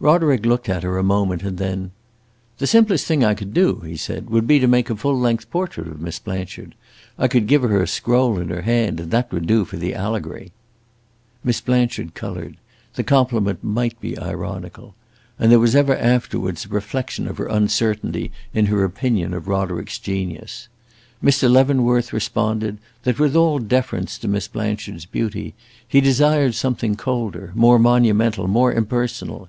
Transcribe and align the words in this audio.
Roderick 0.00 0.46
looked 0.46 0.68
at 0.68 0.84
her 0.84 0.96
a 0.96 1.02
moment, 1.02 1.42
and 1.42 1.58
then 1.58 1.90
"The 2.58 2.68
simplest 2.68 3.04
thing 3.04 3.24
I 3.24 3.34
could 3.34 3.52
do," 3.52 3.80
he 3.84 3.96
said, 3.96 4.30
"would 4.30 4.46
be 4.46 4.60
to 4.60 4.68
make 4.68 4.90
a 4.90 4.94
full 4.96 5.18
length 5.18 5.50
portrait 5.50 5.88
of 5.88 6.00
Miss 6.00 6.20
Blanchard. 6.20 6.76
I 7.18 7.26
could 7.26 7.48
give 7.48 7.62
her 7.62 7.82
a 7.82 7.88
scroll 7.88 8.38
in 8.38 8.48
her 8.50 8.62
hand, 8.62 9.00
and 9.00 9.10
that 9.10 9.32
would 9.32 9.48
do 9.48 9.64
for 9.64 9.76
the 9.76 9.96
allegory." 9.96 10.52
Miss 11.42 11.60
Blanchard 11.60 12.14
colored; 12.14 12.58
the 12.94 13.02
compliment 13.02 13.64
might 13.64 14.00
be 14.00 14.16
ironical; 14.16 14.94
and 15.36 15.50
there 15.50 15.58
was 15.58 15.74
ever 15.74 15.96
afterwards 15.96 16.64
a 16.64 16.68
reflection 16.68 17.26
of 17.26 17.38
her 17.38 17.48
uncertainty 17.48 18.30
in 18.54 18.66
her 18.66 18.84
opinion 18.84 19.34
of 19.34 19.48
Roderick's 19.48 19.98
genius. 19.98 20.68
Mr. 21.20 21.50
Leavenworth 21.50 22.12
responded 22.12 22.78
that 23.02 23.18
with 23.18 23.34
all 23.34 23.58
deference 23.58 24.16
to 24.18 24.28
Miss 24.28 24.46
Blanchard's 24.46 25.06
beauty, 25.06 25.54
he 25.88 26.00
desired 26.00 26.54
something 26.54 26.94
colder, 26.94 27.50
more 27.56 27.80
monumental, 27.80 28.46
more 28.46 28.72
impersonal. 28.72 29.48